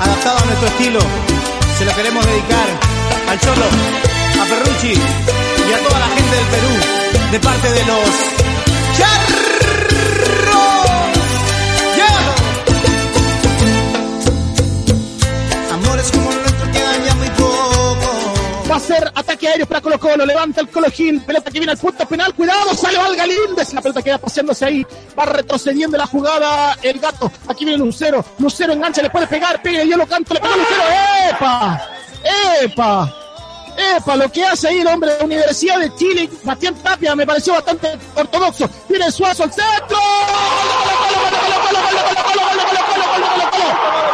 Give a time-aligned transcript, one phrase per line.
[0.00, 1.00] Adaptado a nuestro estilo,
[1.78, 2.68] se lo queremos dedicar
[3.28, 3.66] al Cholo,
[4.40, 8.08] a Ferrucci y a toda la gente del Perú, de parte de los
[8.96, 9.35] Charros.
[19.36, 22.32] Ataque aéreo para Colo Colo, levanta el Colo Gil, pelota que viene al punto penal,
[22.34, 24.86] cuidado, sale Val Galíndez, la pelota queda paseándose ahí,
[25.18, 29.84] va retrocediendo la jugada el gato, aquí viene Lucero, Lucero engancha, le puede pegar, pega
[29.84, 30.82] yo lo canto, le pega Lucero,
[31.30, 31.88] ¡epa!
[32.62, 33.14] ¡epa!
[33.96, 34.16] ¡Epa!
[34.16, 37.52] Lo que hace ahí el hombre de la Universidad de Chile, Bastián Tapia, me pareció
[37.52, 39.98] bastante ortodoxo, viene Suazo al centro,
[43.66, 44.05] del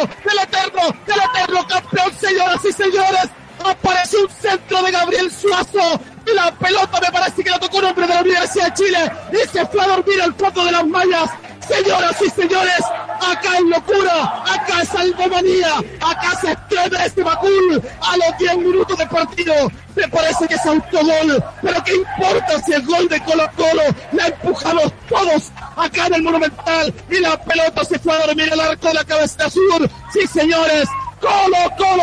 [0.00, 3.28] del eterno, del eterno campeón, señoras y señores.
[3.64, 6.00] Aparece un centro de Gabriel Suazo.
[6.26, 9.12] Y la pelota me parece que la tocó un hombre de la Universidad de Chile.
[9.32, 11.30] Y se fue a dormir al fondo de las mallas.
[11.66, 12.80] Señoras y señores,
[13.20, 18.96] acá hay locura, acá es albomanía, acá se estrena este Macul a los 10 minutos
[18.96, 19.54] de partido.
[19.98, 23.82] Me parece que es autogol, pero ¿qué importa si es gol de Colo Colo?
[24.12, 28.60] La empujamos todos acá en el Monumental y la pelota se fue a dormir el
[28.60, 29.90] arco de la cabeza sur.
[30.12, 30.88] Sí, señores,
[31.20, 32.02] Colo Colo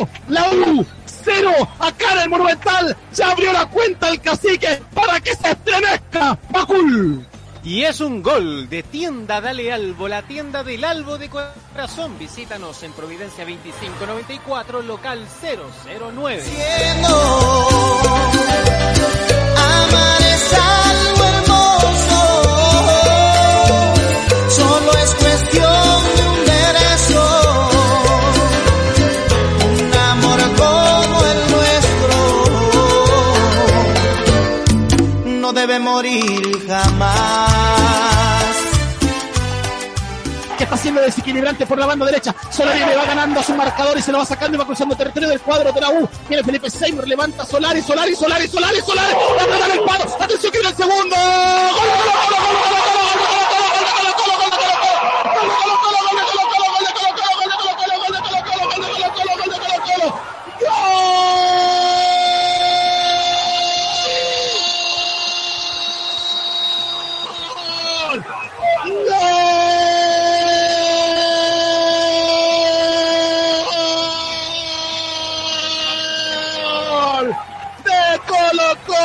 [0.00, 0.84] 1, la U
[1.24, 2.96] 0 acá en el Monumental.
[3.14, 7.24] Ya abrió la cuenta el cacique para que se estremezca Macul.
[7.62, 12.18] Y es un gol de tienda Dale Albo, la tienda del Albo de Corazón.
[12.18, 16.42] Visítanos en Providencia 2594, local 009.
[19.56, 22.20] Amar es algo hermoso,
[24.48, 27.22] solo es cuestión de un derecho,
[29.68, 32.16] un amor como el nuestro,
[35.40, 37.49] no debe morir jamás.
[40.70, 42.32] Está siendo desequilibrante por la banda derecha.
[42.48, 44.94] Solari le va ganando a su marcador y se lo va sacando y va cruzando
[44.94, 46.08] territorio del cuadro de la U.
[46.28, 49.14] Viene Felipe Seymour, levanta Solari, Solari, Solari, Solari, Solari.
[49.36, 50.04] La pelota en el palo.
[50.20, 51.16] Atención que viene el segundo.
[51.16, 52.79] ¡Gol, gol, gol, gol, gol,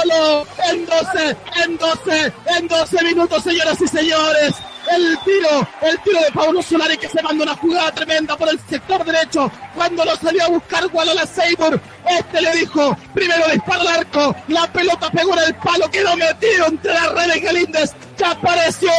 [0.06, 4.54] En 12, en 12, en 12 minutos, señoras y señores.
[4.92, 8.60] El tiro, el tiro de Paulo Solari que se manda una jugada tremenda por el
[8.70, 11.82] sector derecho cuando lo salió a buscar Gualola Seymour.
[12.08, 16.68] Este le dijo, primero dispara al arco, la pelota pegó en el palo, quedó metido
[16.68, 17.96] entre las redes Galíndez.
[18.16, 18.92] Ya apareció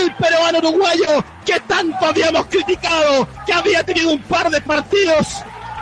[0.00, 5.28] el peruano uruguayo que tanto habíamos criticado, que había tenido un par de partidos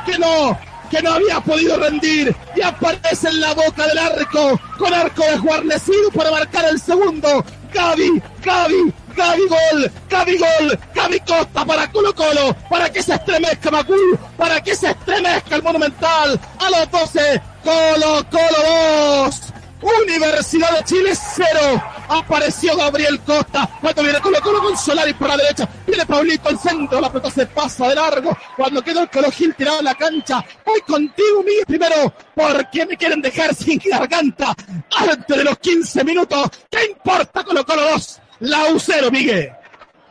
[0.05, 0.59] que no,
[0.91, 6.11] que no había podido rendir y aparece en la boca del arco con arco desguarnecido
[6.11, 7.45] para marcar el segundo.
[7.73, 13.71] Gaby, Gaby, Gaby gol, Gaby gol, Gaby Costa para Colo Colo, para que se estremezca
[13.71, 16.41] Macul, para que se estremezca el Monumental.
[16.59, 19.41] A los 12, Colo Colo 2.
[19.83, 21.83] Universidad de Chile 0.
[22.09, 23.69] Apareció Gabriel Costa.
[23.81, 25.69] Cuando viene Colo Colo con Solari por la derecha.
[25.87, 27.01] Viene Paulito al centro.
[27.01, 28.37] La pelota se pasa de largo.
[28.57, 30.45] Cuando quedó el Colo Gil tirado en la cancha.
[30.65, 32.13] Voy contigo, Miguel, primero.
[32.35, 34.55] porque me quieren dejar sin garganta?
[34.97, 36.51] Antes de los 15 minutos.
[36.71, 38.21] ¿Qué importa Colo Colo 2?
[38.41, 39.53] La U 0, Miguel.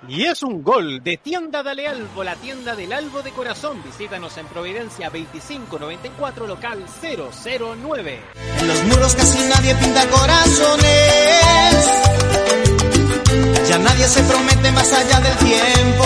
[0.07, 3.81] Y es un gol de Tienda Dale Albo, la tienda del Albo de corazón.
[3.83, 8.19] Visítanos en Providencia 2594, local 009.
[8.59, 10.85] En los muros casi nadie pinta corazones.
[13.67, 16.05] Ya nadie se promete más allá del tiempo.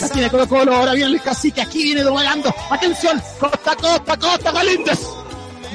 [0.00, 2.52] La tiene Colo Colo, ahora viene el cacique, aquí viene doblando.
[2.70, 5.17] Atención, Costa, Costa, Costa, Galíndez.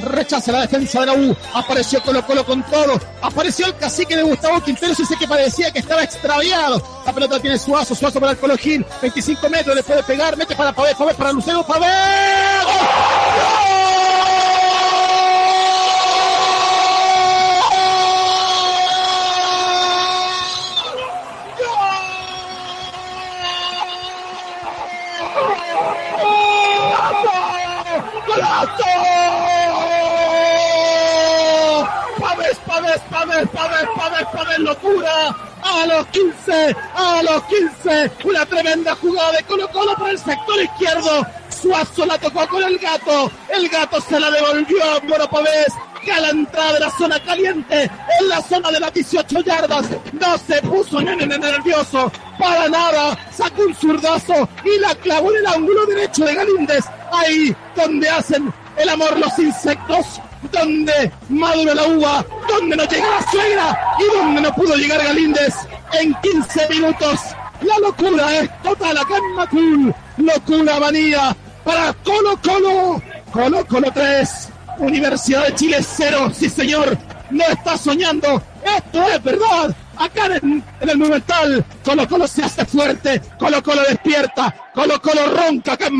[0.03, 1.35] Rechaza la defensa de la U.
[1.53, 2.99] Apareció Colo Colo con todo.
[3.21, 4.93] Apareció el cacique de Gustavo Quintero.
[4.93, 6.81] Ese que parecía que estaba extraviado.
[7.05, 7.95] La pelota tiene Suazo.
[7.95, 8.85] Suazo para el Colo Gil.
[9.01, 9.75] 25 metros.
[9.75, 10.37] Le puede pegar.
[10.37, 10.95] Mete para Pabé.
[10.95, 11.63] Pabé para Lucero.
[11.63, 11.87] Pabé
[32.73, 35.35] Pavés, Pavés, Pavés, Pavés, Pavés, locura.
[35.65, 40.61] A los 15, a los 15, una tremenda jugada de Colo Colo por el sector
[40.61, 41.25] izquierdo.
[41.49, 45.73] Suazo la tocó con el gato, el gato se la devolvió a Moro Pavés.
[46.03, 47.89] Que a la entrada de la zona caliente,
[48.19, 53.73] en la zona de las 18 yardas, no se puso nervioso, para nada, sacó un
[53.73, 59.17] zurdazo y la clavó en el ángulo derecho de Galíndez, ahí donde hacen el amor
[59.17, 60.19] los insectos,
[60.51, 65.55] donde madura la uva, donde no llega la suegra y donde no pudo llegar Galíndez
[65.93, 67.19] en 15 minutos.
[67.63, 69.95] La locura es total acá en Macul.
[70.17, 73.01] Locura manía para Colo Colo.
[73.31, 74.49] Colo Colo 3.
[74.79, 76.31] Universidad de Chile 0.
[76.33, 76.97] Sí, señor.
[77.31, 78.41] No está soñando.
[78.63, 79.75] Esto es verdad.
[79.95, 85.73] Acá en, el Monumental, Colo Colo se hace fuerte, Colo Colo despierta, Colo Colo ronca
[85.73, 85.93] acá en.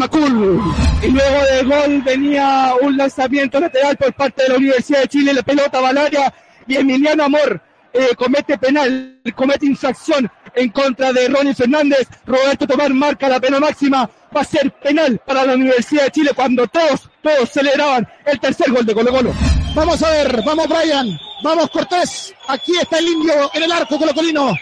[1.04, 5.34] Y luego del gol venía un lanzamiento lateral por parte de la Universidad de Chile,
[5.34, 6.34] la pelota Valaria
[6.68, 7.62] y Emiliano Amor
[7.94, 12.08] eh, comete penal, comete infracción en contra de Ronnie Fernández.
[12.26, 14.10] Roberto Tomar marca la pena máxima.
[14.36, 18.72] Va a ser penal para la Universidad de Chile cuando todos, todos celebraban el tercer
[18.72, 19.32] gol de Colo Colo.
[19.76, 22.34] Vamos a ver, vamos Brian, vamos Cortés.
[22.48, 24.56] Aquí está el indio en el arco colocolino.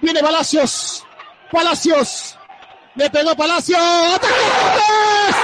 [0.00, 1.04] Viene Palacios,
[1.50, 2.36] Palacios.
[2.96, 3.78] Le pegó Palacios.
[3.78, 5.36] ¡Atajó Cortés!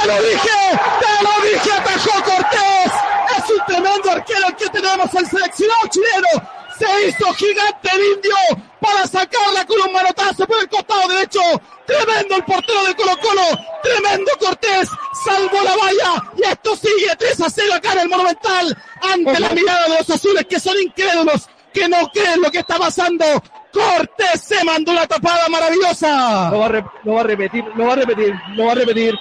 [0.00, 0.80] ¡Te lo dije!
[1.00, 1.72] ¡Te lo dije!
[1.72, 2.92] ¡Atajó Cortés!
[3.36, 6.59] Es un tremendo arquero que tenemos el seleccionado chileno.
[6.80, 11.40] Se hizo gigante el indio para sacarla con un manotazo por el costado derecho.
[11.86, 13.42] Tremendo el portero de Colo Colo.
[13.82, 14.88] Tremendo Cortés.
[15.22, 16.30] Salvó la valla.
[16.38, 18.78] Y esto sigue 3 a 0 acá en el Monumental.
[19.02, 21.50] Ante la mirada de los azules que son incrédulos.
[21.74, 23.26] Que no creen lo que está pasando.
[23.70, 26.50] Cortés se mandó una tapada maravillosa.
[26.50, 29.14] Lo va, a repetir, lo va a repetir, lo va a repetir.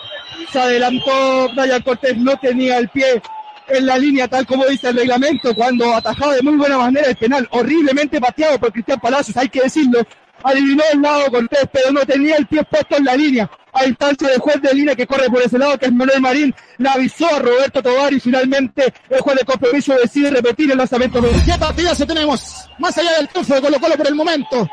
[0.50, 3.22] Se adelantó Brian Cortés, no tenía el pie
[3.70, 7.16] en la línea tal como dice el reglamento cuando atajaba de muy buena manera el
[7.16, 10.06] penal, horriblemente pateado por Cristian Palacios, hay que decirlo.
[10.42, 13.50] Adivinó el lado Cortés, pero no tenía el pie puesto en la línea.
[13.74, 16.56] A instancia del juez de línea que corre por ese lado, que es Manuel Marín,
[16.78, 21.22] le avisó a Roberto Tobar y finalmente el juez de compromiso decide repetir el lanzamiento.
[21.46, 22.70] ¿Qué partidazo tenemos?
[22.80, 24.68] Más allá del triunfo de Colo Colo por el momento.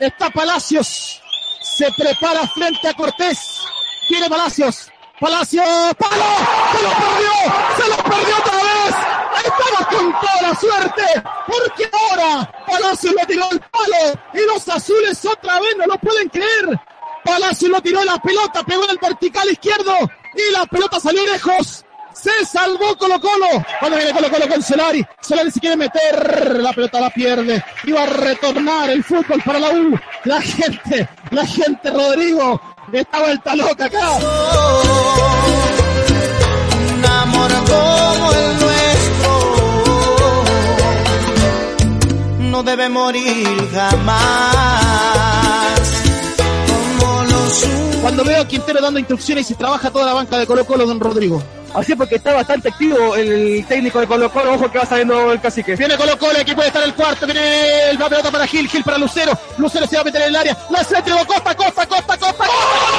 [0.00, 1.20] Está Palacios.
[1.60, 3.60] Se prepara frente a Cortés.
[4.08, 4.90] Viene Palacios.
[5.20, 5.64] Palacios.
[5.98, 6.24] ¡Palo!
[6.72, 7.32] ¡Se lo perdió!
[7.76, 8.94] ¡Se lo perdió otra vez!
[9.44, 11.02] Estamos con toda la suerte.
[11.46, 14.20] Porque ahora Palacios lo tiró al palo.
[14.34, 16.80] Y los azules otra vez no lo pueden creer.
[17.24, 19.94] Palacios lo tiró la pelota, pegó en el vertical izquierdo.
[20.34, 21.84] Y la pelota salió lejos.
[22.12, 23.64] Se salvó Colo Colo.
[23.80, 25.04] Cuando viene Colo Colo con Solari.
[25.20, 26.60] Solari se quiere meter.
[26.60, 27.62] La pelota la pierde.
[27.94, 29.98] Va a retornar el fútbol para la U.
[30.24, 32.60] La gente, la gente, Rodrigo.
[32.92, 34.12] Está vuelta loca acá.
[36.94, 38.84] Un amor como el nuestro
[42.50, 44.14] no debe morir jamás.
[46.68, 47.66] Como los
[48.02, 51.00] Cuando veo a Quintero dando instrucciones y trabaja toda la banca de Colo Colo, don
[51.00, 51.42] Rodrigo.
[51.74, 55.40] Así porque está bastante activo el técnico de Colo Colo, ojo que va saliendo el
[55.40, 55.74] cacique.
[55.74, 58.98] Viene Colo Colo, aquí puede estar el cuarto, viene el- pelota para Gil, Gil para
[58.98, 62.16] Lucero, Lucero se va a meter en el área, la hace entre Costa, Costa, Costa,
[62.18, 62.93] Costa, ¡Gol!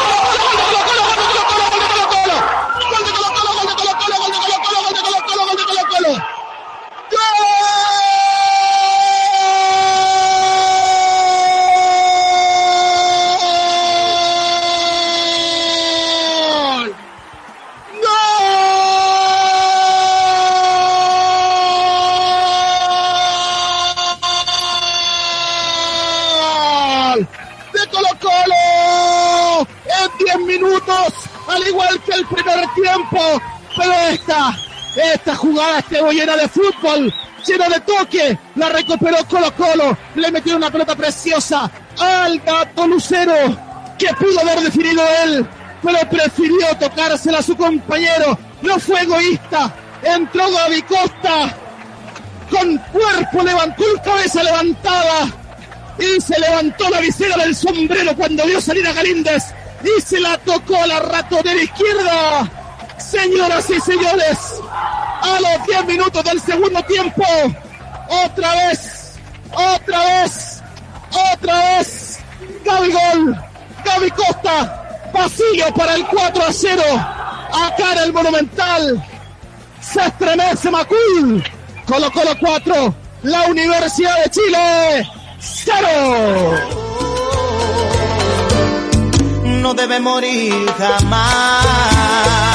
[31.55, 33.41] Al igual que el primer tiempo.
[33.75, 34.57] Pero esta,
[35.13, 37.13] esta jugada estuvo llena de fútbol,
[37.45, 38.39] llena de toque.
[38.55, 39.97] La recuperó Colo Colo.
[40.15, 41.69] Le metió una pelota preciosa
[41.99, 43.57] al gato Lucero,
[43.97, 45.47] que pudo haber definido él,
[45.81, 48.37] pero prefirió tocársela a su compañero.
[48.61, 49.73] No fue egoísta.
[50.03, 51.55] Entró Gaby Costa
[52.49, 55.27] con cuerpo levantó cabeza levantada
[55.97, 59.43] y se levantó la visera del sombrero cuando vio salir a Galíndez
[59.85, 62.51] y se la tocó la ratonera izquierda.
[62.97, 64.37] Señoras y señores,
[65.21, 67.23] a los 10 minutos del segundo tiempo,
[68.07, 69.13] otra vez,
[69.51, 70.61] otra vez,
[71.33, 72.19] otra vez,
[72.63, 73.37] Gaby Gol,
[73.83, 76.83] Gaby Costa, pasillo para el 4 a 0,
[77.67, 79.05] acá en el Monumental,
[79.81, 81.43] se estremece Macul,
[81.85, 86.84] Colo Colo 4, la Universidad de Chile, 0.
[89.65, 92.54] No debe morir jamás.